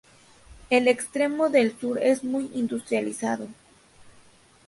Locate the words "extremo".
0.87-1.43